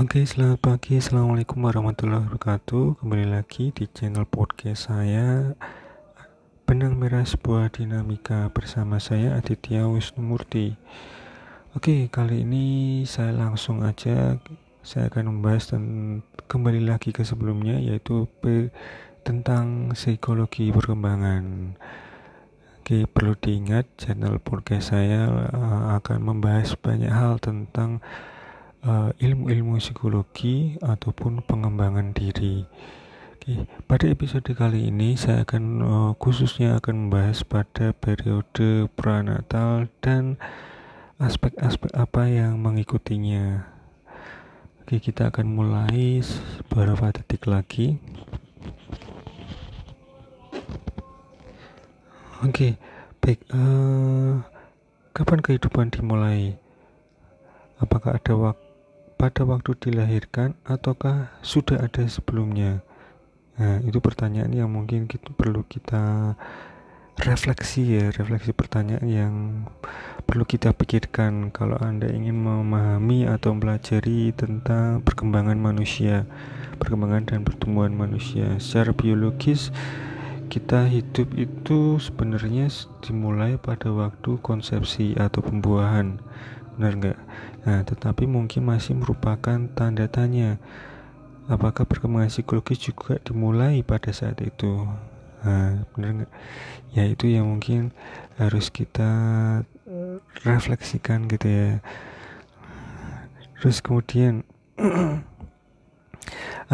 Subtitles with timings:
[0.00, 0.96] Oke, selamat pagi.
[0.96, 3.04] Assalamualaikum warahmatullahi wabarakatuh.
[3.04, 5.52] Kembali lagi di channel podcast saya
[6.64, 10.72] Benang Merah Sebuah Dinamika bersama saya Aditya Wisnumurti.
[11.76, 12.64] Oke, kali ini
[13.04, 14.40] saya langsung aja
[14.80, 15.84] saya akan membahas dan
[16.48, 18.24] kembali lagi ke sebelumnya yaitu
[19.20, 21.76] tentang psikologi perkembangan.
[22.80, 28.00] Oke, perlu diingat channel podcast saya uh, akan membahas banyak hal tentang
[28.84, 32.64] uh, ilmu-ilmu psikologi ataupun pengembangan diri.
[33.36, 40.36] Oke, pada episode kali ini saya akan uh, khususnya akan membahas pada periode pranatal dan
[41.16, 43.64] aspek-aspek apa yang mengikutinya.
[44.84, 46.20] Oke, kita akan mulai
[46.68, 47.96] beberapa detik lagi.
[52.40, 52.80] Oke,
[53.20, 53.40] baik.
[53.52, 54.40] Uh,
[55.12, 56.56] kapan kehidupan dimulai?
[57.80, 58.69] Apakah ada waktu
[59.20, 62.80] pada waktu dilahirkan ataukah sudah ada sebelumnya?
[63.60, 66.32] Nah, itu pertanyaan yang mungkin kita perlu kita
[67.20, 69.34] refleksi ya, refleksi pertanyaan yang
[70.24, 76.24] perlu kita pikirkan kalau Anda ingin memahami atau mempelajari tentang perkembangan manusia,
[76.80, 78.56] perkembangan dan pertumbuhan manusia.
[78.56, 79.68] Secara biologis,
[80.48, 82.72] kita hidup itu sebenarnya
[83.04, 86.16] dimulai pada waktu konsepsi atau pembuahan
[86.80, 87.18] benar nggak
[87.60, 90.56] nah tetapi mungkin masih merupakan tanda tanya
[91.50, 94.86] apakah perkembangan psikologis juga dimulai pada saat itu?
[95.42, 96.32] Nah benar nggak?
[96.94, 97.90] Ya itu yang mungkin
[98.38, 99.10] harus kita
[99.90, 100.16] eh,
[100.46, 101.70] refleksikan gitu ya.
[103.58, 104.46] Terus kemudian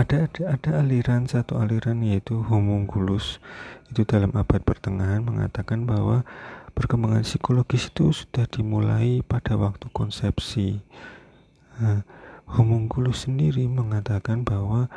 [0.00, 3.40] ada ada ada aliran satu aliran yaitu homunculus.
[3.88, 6.28] Itu dalam abad pertengahan mengatakan bahwa
[6.76, 10.84] perkembangan psikologis itu sudah dimulai pada waktu konsepsi.
[11.80, 12.04] Nah,
[12.44, 14.92] homunculus sendiri mengatakan bahwa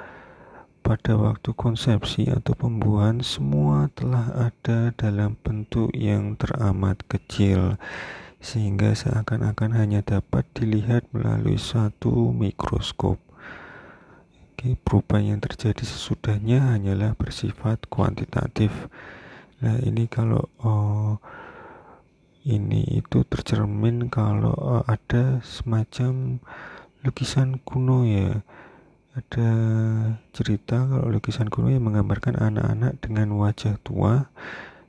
[0.83, 7.79] pada waktu konsepsi atau pembuahan semua telah ada dalam bentuk yang teramat kecil
[8.39, 13.19] sehingga seakan-akan hanya dapat dilihat melalui satu mikroskop.
[14.55, 18.71] Oke, perubahan yang terjadi sesudahnya hanyalah bersifat kuantitatif.
[19.59, 21.19] Nah, ini kalau oh,
[22.49, 26.41] ini itu tercermin kalau uh, ada semacam
[27.05, 28.41] lukisan kuno ya
[29.13, 29.51] ada
[30.33, 34.33] cerita kalau lukisan kuno yang menggambarkan anak-anak dengan wajah tua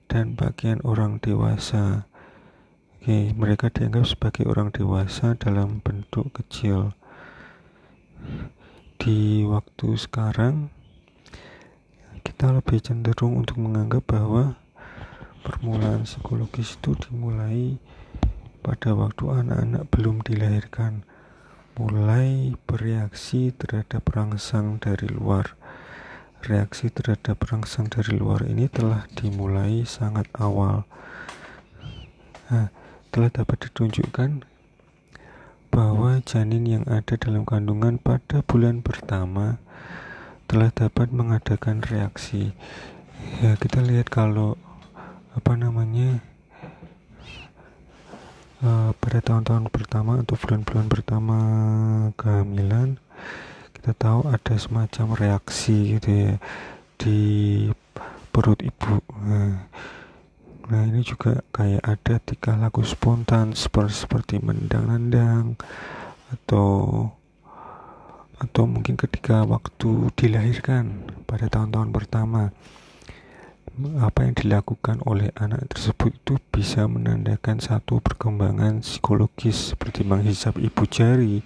[0.08, 2.10] dan bagian orang dewasa
[3.00, 6.92] Oke, mereka dianggap sebagai orang dewasa dalam bentuk kecil.
[9.00, 10.68] Di waktu sekarang,
[12.20, 14.60] kita lebih cenderung untuk menganggap bahwa
[15.40, 17.80] permulaan psikologis itu dimulai
[18.60, 21.02] pada waktu anak-anak belum dilahirkan.
[21.80, 25.56] Mulai bereaksi terhadap rangsang dari luar.
[26.44, 30.84] Reaksi terhadap rangsang dari luar ini telah dimulai sangat awal.
[32.52, 32.68] Nah,
[33.08, 34.44] telah dapat ditunjukkan
[35.70, 39.62] bahwa janin yang ada dalam kandungan pada bulan pertama
[40.50, 42.50] telah dapat mengadakan reaksi.
[43.38, 44.58] Ya kita lihat kalau
[45.30, 46.18] apa namanya
[48.66, 51.38] uh, pada tahun-tahun pertama atau bulan-bulan pertama
[52.18, 52.98] kehamilan
[53.80, 56.34] kita tahu ada semacam reaksi gitu ya
[57.00, 57.20] di
[58.28, 59.00] perut ibu.
[59.24, 59.66] Nah,
[60.68, 65.56] nah ini juga kayak ada tiga lagu spontan seperti seperti mendang-nendang
[66.30, 67.08] atau
[68.40, 72.52] atau mungkin ketika waktu dilahirkan pada tahun-tahun pertama
[74.00, 80.84] apa yang dilakukan oleh anak tersebut itu bisa menandakan satu perkembangan psikologis seperti menghisap ibu
[80.84, 81.40] jari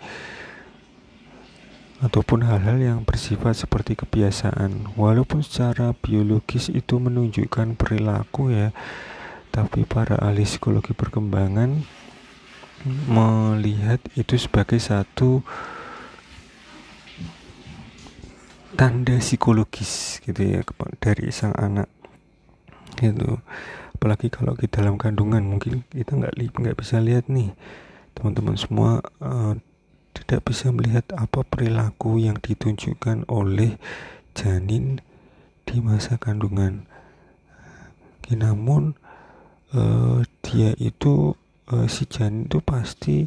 [2.02, 4.92] ataupun hal-hal yang bersifat seperti kebiasaan.
[4.98, 8.74] Walaupun secara biologis itu menunjukkan perilaku ya
[9.54, 11.86] tapi para ahli psikologi perkembangan
[13.06, 15.46] melihat itu sebagai satu
[18.74, 20.60] tanda psikologis gitu ya
[20.98, 21.86] dari sang anak
[22.98, 23.40] gitu
[23.94, 27.56] apalagi kalau di dalam kandungan mungkin kita nggak nggak bisa lihat nih
[28.14, 29.56] teman-teman semua uh,
[30.14, 33.76] tidak bisa melihat apa perilaku yang ditunjukkan oleh
[34.32, 35.02] janin
[35.66, 36.86] di masa kandungan.
[38.30, 38.94] Namun
[39.74, 41.34] uh, dia itu
[41.68, 43.26] uh, si janin itu pasti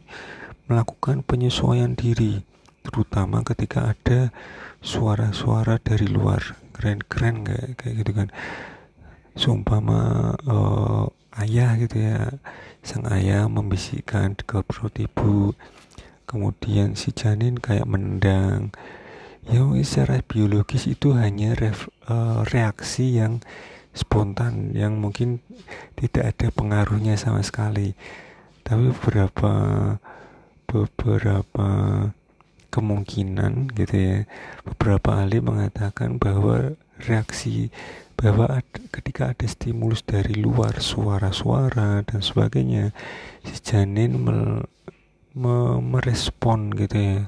[0.72, 2.44] melakukan penyesuaian diri,
[2.84, 4.32] terutama ketika ada
[4.80, 6.56] suara-suara dari luar.
[6.78, 7.44] Keren-keren
[7.74, 8.30] kayak gitu kan
[9.38, 11.06] seumpama uh,
[11.40, 12.34] ayah gitu ya.
[12.82, 15.54] Sang ayah membisikkan ke perut ibu.
[16.28, 18.76] Kemudian si janin kayak mendang
[19.48, 23.40] ya secara biologis itu hanya ref, uh, reaksi yang
[23.96, 25.40] spontan yang mungkin
[25.96, 27.96] tidak ada pengaruhnya sama sekali.
[28.68, 29.52] Tapi beberapa
[30.68, 31.68] beberapa
[32.68, 34.18] kemungkinan gitu ya
[34.68, 37.72] beberapa ahli mengatakan bahwa reaksi
[38.18, 42.90] bahwa ketika ada stimulus dari luar suara-suara dan sebagainya
[43.46, 44.66] si janin me,
[45.38, 47.20] me, merespon gitu ya.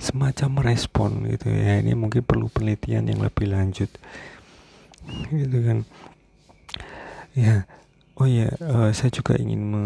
[0.00, 1.84] Semacam merespon gitu ya.
[1.84, 3.92] Ini mungkin perlu penelitian yang lebih lanjut.
[5.28, 5.78] Gitu kan.
[7.36, 7.68] Ya.
[8.16, 9.84] Oh ya uh, saya juga ingin me,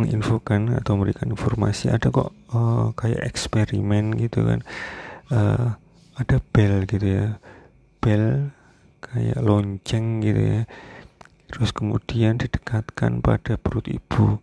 [0.00, 1.92] menginfokan atau memberikan informasi.
[1.92, 4.64] Ada kok uh, kayak eksperimen gitu kan.
[5.28, 5.76] Uh,
[6.16, 7.36] ada bel gitu ya.
[8.00, 8.56] Bel
[9.02, 10.62] kayak lonceng gitu ya.
[11.50, 14.38] Terus kemudian didekatkan pada perut ibu.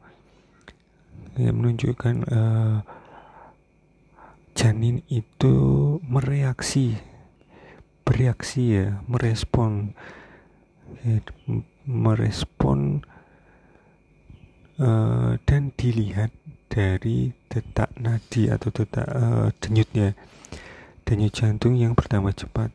[1.37, 2.77] Yang menunjukkan uh,
[4.57, 5.55] janin itu
[6.03, 6.97] mereaksi
[8.03, 9.93] bereaksi ya merespon.
[11.05, 11.19] Ya,
[11.87, 13.05] merespon
[14.81, 16.35] uh, dan dilihat
[16.67, 20.13] dari detak nadi atau detak uh, denyutnya
[21.07, 22.69] denyut jantung yang pertama cepat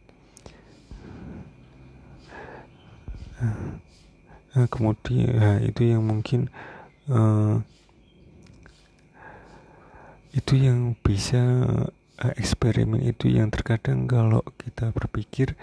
[3.43, 6.49] uh, kemudian uh, itu yang mungkin
[7.11, 7.59] uh,
[10.33, 11.43] itu yang bisa
[12.23, 15.59] uh, eksperimen itu yang terkadang kalau kita berpikir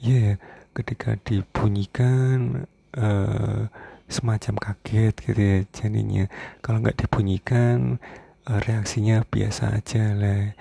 [0.00, 0.34] ya yeah,
[0.72, 3.66] ketika dibunyikan uh,
[4.08, 6.24] semacam kaget gitu ya jadinya.
[6.64, 8.00] Kalau nggak dibunyikan
[8.48, 10.56] uh, reaksinya biasa aja lah.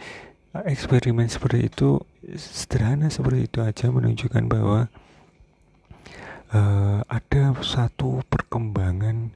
[0.67, 2.01] Eksperimen seperti itu
[2.35, 4.91] sederhana seperti itu aja menunjukkan bahwa
[6.53, 9.31] uh, ada satu perkembangan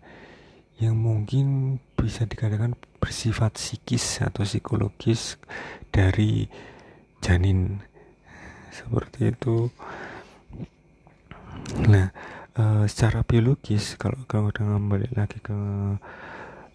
[0.81, 5.37] yang mungkin bisa dikatakan bersifat psikis atau psikologis
[5.93, 6.49] dari
[7.21, 7.81] janin
[8.73, 9.69] seperti itu.
[11.85, 12.09] Nah,
[12.57, 15.57] uh, secara biologis kalau kalau udah kembali lagi ke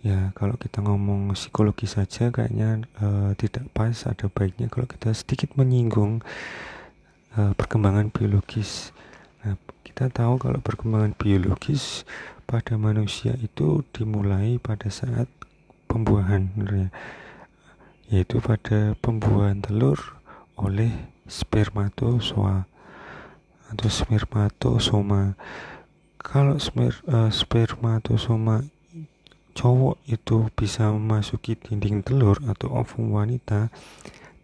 [0.07, 5.59] ya kalau kita ngomong psikologi saja kayaknya uh, tidak pas ada baiknya kalau kita sedikit
[5.59, 6.23] menyinggung
[7.35, 8.95] uh, perkembangan biologis
[9.97, 12.05] kita tahu kalau perkembangan biologis
[12.45, 15.25] pada manusia itu dimulai pada saat
[15.89, 16.93] pembuahan ya.
[18.13, 20.21] yaitu pada pembuahan telur
[20.61, 20.93] oleh
[21.25, 22.69] spermatozoa
[23.73, 25.33] atau spermatosoma
[26.21, 28.69] kalau sper, uh, spermatosoma
[29.57, 33.73] cowok itu bisa memasuki dinding telur atau ovum wanita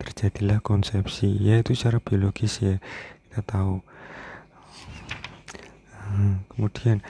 [0.01, 2.81] terjadilah konsepsi yaitu secara biologis ya
[3.29, 3.92] kita tahu
[6.13, 7.01] Hmm, kemudian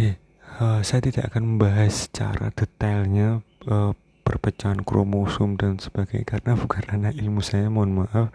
[0.00, 0.16] eh,
[0.56, 3.92] uh, saya tidak akan membahas secara detailnya uh,
[4.24, 8.28] perpecahan kromosom dan sebagainya karena bukan ranah ilmu saya mohon maaf.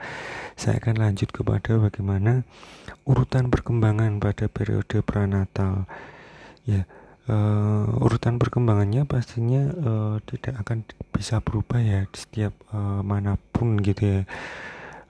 [0.54, 2.46] Saya akan lanjut kepada bagaimana
[3.06, 5.86] urutan perkembangan pada periode pranatal.
[6.66, 6.86] Ya
[7.30, 13.78] uh, urutan perkembangannya pastinya uh, tidak akan bisa berubah ya di setiap uh, mana pun
[13.82, 14.22] gitu ya.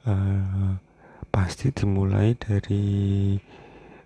[0.03, 0.75] Uh,
[1.33, 3.33] pasti dimulai dari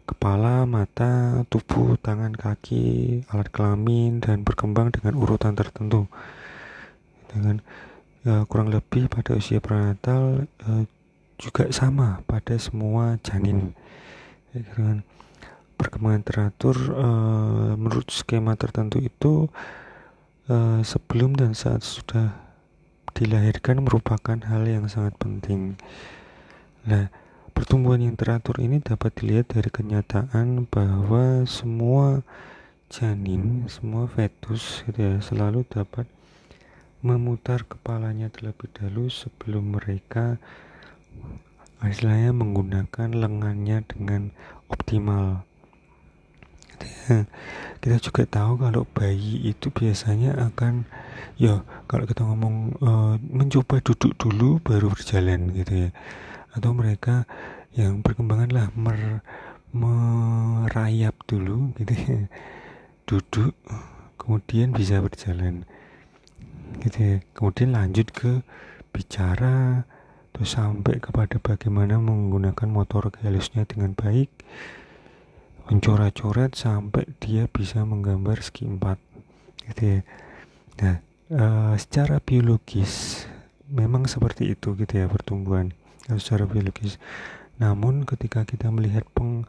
[0.07, 6.07] kepala, mata, tubuh, tangan, kaki, alat kelamin, dan berkembang dengan urutan tertentu.
[7.27, 7.59] Dengan
[8.23, 10.83] ya, kurang lebih pada usia prenatal uh,
[11.35, 13.75] juga sama pada semua janin.
[14.55, 15.03] Dengan
[15.77, 19.45] perkembangan teratur uh, menurut skema tertentu itu
[20.49, 22.33] uh, sebelum dan saat sudah
[23.13, 25.77] dilahirkan merupakan hal yang sangat penting.
[26.87, 27.09] Nah,
[27.57, 32.21] Pertumbuhan yang teratur ini dapat dilihat dari kenyataan bahwa semua
[32.85, 36.05] janin, semua fetus gitu ya, selalu dapat
[37.01, 40.37] memutar kepalanya terlebih dahulu sebelum mereka
[41.81, 44.29] istilahnya menggunakan lengannya dengan
[44.69, 45.41] optimal.
[47.09, 47.25] Ya,
[47.81, 50.85] kita juga tahu kalau bayi itu biasanya akan
[51.41, 55.91] ya kalau kita ngomong uh, mencoba duduk dulu baru berjalan gitu ya
[56.57, 57.29] atau mereka
[57.77, 59.21] yang perkembangan lah mer,
[59.69, 62.19] merayap dulu gitu ya.
[63.07, 63.53] Duduk
[64.17, 65.63] kemudian bisa berjalan
[66.81, 67.15] gitu ya.
[67.37, 68.41] Kemudian lanjut ke
[68.89, 69.85] bicara
[70.33, 74.33] terus sampai kepada bagaimana menggunakan motor halusnya dengan baik.
[75.67, 78.97] Mencoret-coret sampai dia bisa menggambar segi empat
[79.67, 79.99] gitu ya.
[80.79, 80.95] Nah
[81.27, 81.45] e,
[81.75, 83.23] secara biologis
[83.67, 85.75] memang seperti itu gitu ya pertumbuhan
[86.15, 86.95] secara biologis.
[87.59, 89.43] Namun ketika kita melihat peng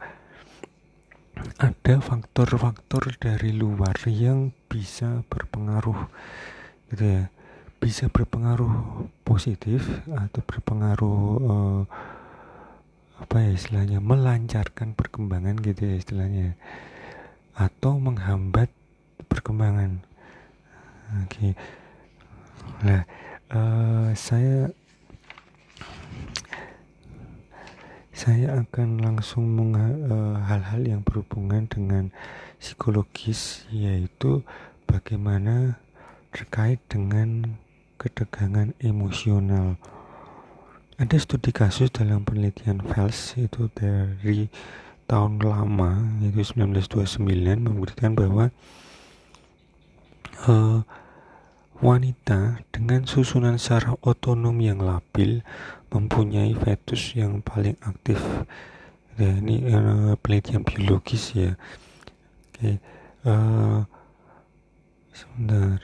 [1.55, 6.11] ada faktor-faktor dari luar yang bisa berpengaruh
[6.91, 7.23] gitu ya
[7.79, 11.81] bisa berpengaruh positif atau berpengaruh uh,
[13.23, 16.59] apa ya istilahnya melancarkan perkembangan gitu ya istilahnya
[17.55, 18.67] atau menghambat
[19.31, 20.03] perkembangan
[21.23, 21.51] oke okay.
[22.83, 23.01] nah
[23.51, 24.71] uh, saya
[28.19, 29.47] saya akan langsung
[29.79, 32.11] eh, hal-hal yang berhubungan dengan
[32.59, 34.43] psikologis yaitu
[34.83, 35.79] bagaimana
[36.35, 37.55] terkait dengan
[37.95, 39.79] ketegangan emosional.
[40.99, 44.51] Ada studi kasus dalam penelitian Fels itu dari
[45.07, 47.23] tahun lama yaitu 1929
[47.71, 48.51] membuktikan bahwa
[50.43, 50.83] uh,
[51.79, 55.39] wanita dengan susunan saraf otonom yang labil
[55.89, 58.21] mempunyai fetus yang paling aktif.
[59.19, 61.59] Ya, ini uh, penelitian biologis ya.
[62.55, 62.79] Oke
[63.27, 63.83] uh,
[65.11, 65.83] sebentar.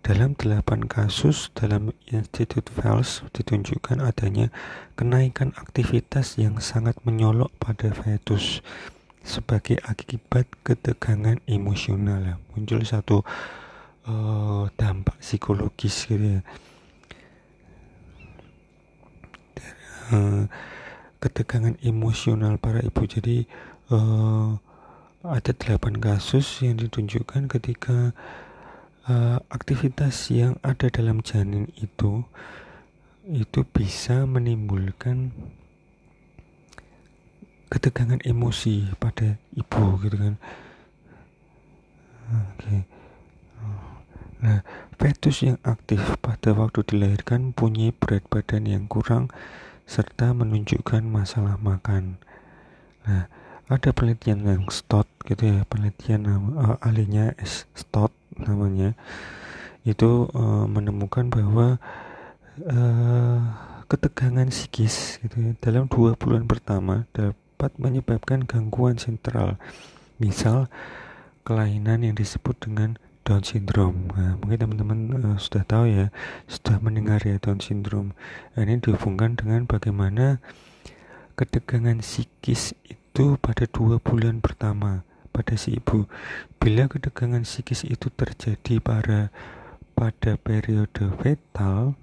[0.00, 4.48] Dalam delapan kasus dalam Institut Fels ditunjukkan adanya
[4.96, 8.64] kenaikan aktivitas yang sangat menyolok pada fetus
[9.20, 12.24] sebagai akibat ketegangan emosional.
[12.24, 12.36] Ya.
[12.56, 13.20] muncul satu
[14.08, 16.42] uh, dampak psikologis gitu ya
[20.10, 20.44] uh,
[21.20, 23.44] ketegangan emosional para ibu jadi
[23.92, 24.56] uh,
[25.20, 28.16] ada delapan kasus yang ditunjukkan ketika
[29.04, 32.24] uh, aktivitas yang ada dalam janin itu
[33.28, 35.30] itu bisa menimbulkan
[37.70, 40.34] ketegangan emosi pada ibu gitu kan
[42.32, 42.80] oke okay.
[44.40, 44.64] nah
[44.96, 49.28] fetus yang aktif pada waktu dilahirkan punya berat badan yang kurang
[49.90, 52.22] serta menunjukkan masalah makan.
[53.02, 53.26] Nah,
[53.66, 57.34] ada penelitian yang STOT gitu ya, penelitian uh, ahlinya
[57.74, 58.94] STOT namanya.
[59.82, 61.82] Itu uh, menemukan bahwa
[62.70, 63.38] uh,
[63.90, 69.58] ketegangan psikis gitu ya, dalam dua bulan pertama dapat menyebabkan gangguan sentral.
[70.22, 70.70] Misal
[71.42, 74.10] kelainan yang disebut dengan Down syndrome.
[74.16, 76.06] Nah, mungkin teman-teman uh, sudah tahu ya,
[76.48, 78.16] sudah mendengar ya Down syndrome.
[78.56, 80.40] Nah, ini dihubungkan dengan bagaimana
[81.36, 86.04] ketegangan psikis itu pada dua bulan pertama pada si ibu.
[86.58, 89.30] Bila ketegangan psikis itu terjadi pada
[89.94, 91.94] pada periode fetal,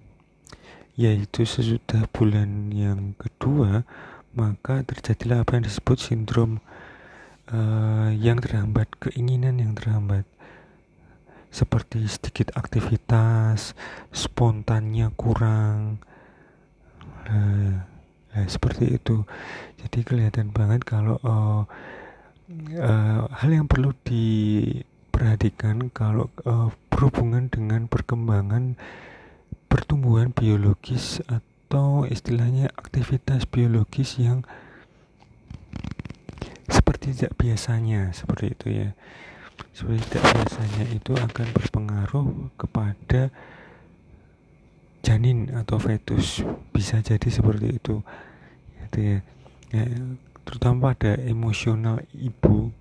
[0.97, 3.85] yaitu sesudah bulan yang kedua,
[4.37, 6.61] maka terjadilah apa yang disebut sindrom
[7.49, 10.29] uh, yang terhambat, keinginan yang terhambat
[11.49, 13.73] seperti sedikit aktivitas
[14.11, 16.01] spontannya kurang.
[17.27, 17.83] Nah,
[18.33, 19.23] nah seperti itu.
[19.81, 21.63] Jadi kelihatan banget kalau uh,
[22.79, 28.79] uh, hal yang perlu diperhatikan kalau uh, berhubungan dengan perkembangan
[29.67, 34.47] pertumbuhan biologis atau istilahnya aktivitas biologis yang
[36.67, 38.89] seperti tidak biasanya seperti itu ya
[39.77, 43.29] tidak biasanya itu akan berpengaruh kepada
[45.05, 46.41] janin atau fetus.
[46.73, 48.01] Bisa jadi seperti itu.
[48.85, 49.17] Gitu ya,
[49.73, 49.85] ya
[50.43, 52.73] terutama pada emosional ibu.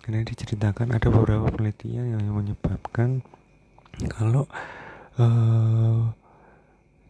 [0.00, 3.20] Karena diceritakan ada beberapa penelitian yang menyebabkan
[4.08, 4.48] kalau
[5.20, 6.08] uh,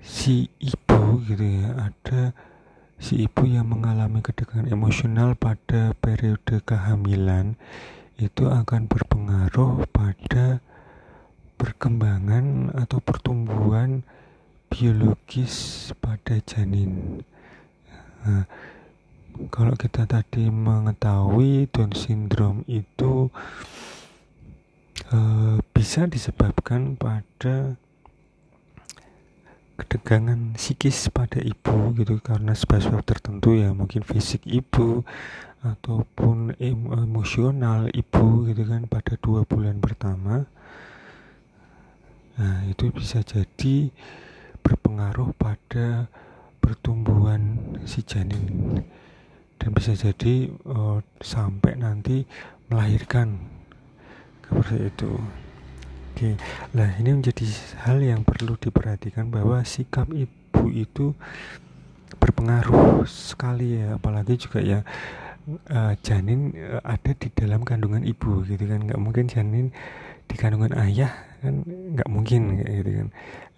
[0.02, 2.34] si ibu gitu ya ada
[2.98, 7.54] si ibu yang mengalami ketegangan emosional pada periode kehamilan
[8.20, 10.60] itu akan berpengaruh pada
[11.56, 14.04] perkembangan atau pertumbuhan
[14.68, 17.24] biologis pada janin.
[18.20, 18.44] Nah,
[19.48, 23.32] kalau kita tadi mengetahui Down syndrome itu
[25.12, 27.80] uh, bisa disebabkan pada
[29.80, 35.08] ketegangan psikis pada ibu gitu karena sebab-sebab tertentu ya mungkin fisik ibu
[35.60, 40.48] ataupun emosional ibu gitu kan pada dua bulan pertama.
[42.40, 43.92] Nah itu bisa jadi
[44.64, 46.08] berpengaruh pada
[46.64, 48.80] pertumbuhan si janin.
[49.60, 52.24] Dan bisa jadi uh, sampai nanti
[52.72, 53.36] melahirkan
[54.48, 55.12] seperti itu.
[56.10, 56.36] Oke,
[56.72, 57.44] nah ini menjadi
[57.84, 61.12] hal yang perlu diperhatikan bahwa sikap ibu itu
[62.16, 64.80] berpengaruh sekali ya, apalagi juga ya
[65.70, 69.72] uh, janin uh, ada di dalam kandungan ibu gitu kan, nggak mungkin janin
[70.26, 71.64] di kandungan ayah kan?
[71.66, 73.08] Nggak mungkin gitu kan,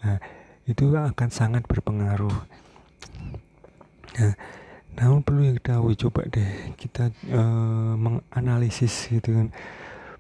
[0.02, 0.18] nah,
[0.68, 2.36] itu akan sangat berpengaruh.
[4.12, 4.34] Nah,
[4.92, 9.48] namun perlu tahu coba deh kita uh, menganalisis gitu kan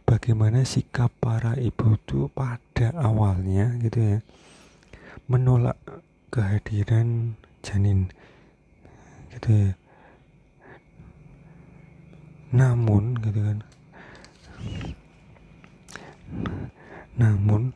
[0.08, 4.18] bagaimana sikap para ibu itu pada awalnya gitu ya
[5.28, 5.76] menolak
[6.32, 8.08] kehadiran janin
[9.36, 9.70] gitu ya
[12.52, 13.58] namun gitu kan.
[17.18, 17.74] Namun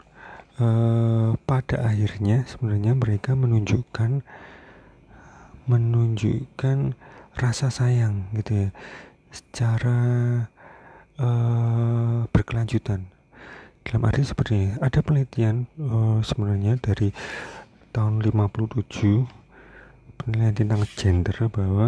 [0.61, 4.23] eh, pada akhirnya sebenarnya mereka menunjukkan
[5.67, 6.95] menunjukkan
[7.37, 8.69] rasa sayang gitu ya.
[9.35, 10.01] Secara
[11.21, 13.09] uh, berkelanjutan.
[13.87, 17.15] Dalam arti seperti ini ada penelitian uh, sebenarnya dari
[17.95, 18.83] tahun 57
[20.19, 21.87] penelitian tentang gender bahwa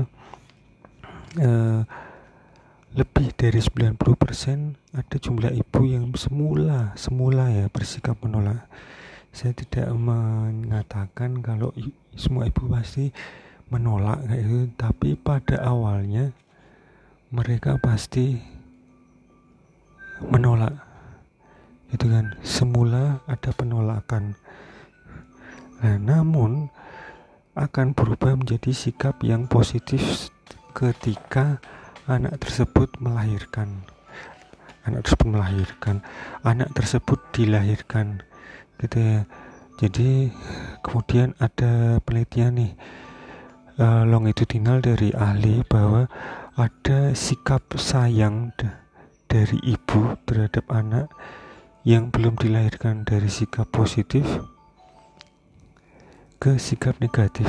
[1.42, 1.82] uh,
[2.96, 8.64] lebih dari 90% ada jumlah ibu yang semula semula ya bersikap menolak.
[9.32, 11.76] Saya tidak mengatakan kalau
[12.16, 13.12] semua ibu pasti
[13.68, 16.32] menolak kayak itu tapi pada awalnya
[17.28, 18.40] mereka pasti
[20.24, 20.88] menolak
[21.88, 22.36] itu kan?
[22.44, 24.36] Semula ada penolakan.
[25.80, 26.68] Nah, namun
[27.56, 30.28] akan berubah menjadi sikap yang positif
[30.76, 31.58] ketika
[32.08, 33.84] anak tersebut melahirkan.
[34.88, 36.00] Anak tersebut melahirkan.
[36.40, 38.24] Anak tersebut dilahirkan.
[38.80, 39.18] Gitu ya.
[39.78, 40.32] Jadi
[40.80, 42.72] kemudian ada penelitian nih.
[43.78, 46.10] Uh, longitudinal dari ahli bahwa
[46.58, 48.50] ada sikap sayang
[49.30, 51.06] dari ibu terhadap anak
[51.86, 54.26] yang belum dilahirkan dari sikap positif
[56.42, 57.46] ke sikap negatif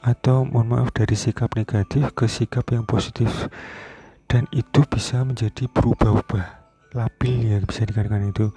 [0.00, 3.48] atau mohon maaf dari sikap negatif ke sikap yang positif.
[4.30, 6.46] Dan itu bisa menjadi berubah-ubah
[6.94, 8.50] labil ya bisa dikatakan itu.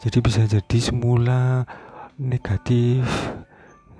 [0.00, 1.68] Jadi bisa jadi semula
[2.16, 3.04] negatif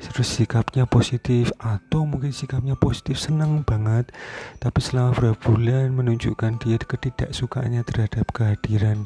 [0.01, 4.09] terus sikapnya positif atau mungkin sikapnya positif senang banget
[4.57, 9.05] tapi selama beberapa bulan menunjukkan dia ketidaksukaannya terhadap kehadiran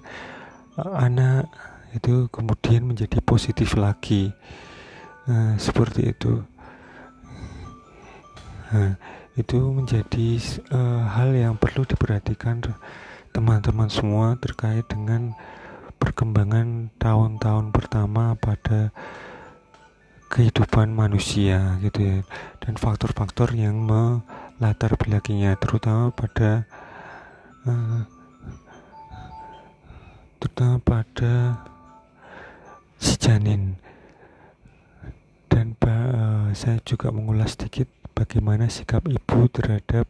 [0.79, 1.51] uh, anak
[1.95, 4.35] itu kemudian menjadi positif lagi.
[5.31, 6.43] Nah, seperti itu
[8.73, 8.93] nah,
[9.35, 10.39] itu menjadi
[10.71, 12.63] uh, hal yang perlu diperhatikan
[13.35, 15.35] teman-teman semua terkait dengan
[15.99, 18.95] perkembangan tahun-tahun pertama pada
[20.31, 22.19] kehidupan manusia gitu ya
[22.63, 26.67] dan faktor-faktor yang melatar belakangnya terutama pada
[27.67, 28.03] uh,
[30.39, 31.57] terutama pada
[33.01, 33.81] si janin.
[35.49, 40.07] Dan uh, saya juga mengulas sedikit bagaimana sikap ibu terhadap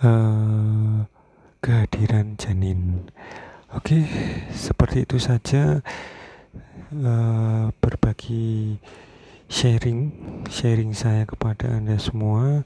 [0.00, 1.04] uh,
[1.60, 3.06] kehadiran janin.
[3.72, 4.04] Oke
[4.52, 5.84] seperti itu saja
[6.96, 8.76] uh, berbagi
[9.52, 10.12] sharing
[10.48, 12.64] sharing saya kepada anda semua.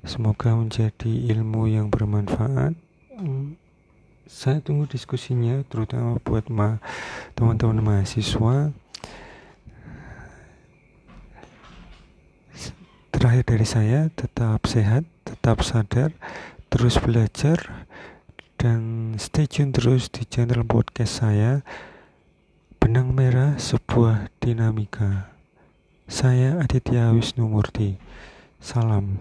[0.00, 2.72] Semoga menjadi ilmu yang bermanfaat.
[4.30, 6.80] Saya tunggu diskusinya terutama buat ma
[7.36, 8.72] teman-teman mahasiswa
[13.20, 16.16] terakhir dari saya tetap sehat tetap sadar
[16.72, 17.84] terus belajar
[18.56, 21.60] dan stay tune terus di channel podcast saya
[22.80, 25.36] Benang Merah Sebuah Dinamika.
[26.08, 28.00] Saya Aditya Wisnu Murti
[28.56, 29.20] Salam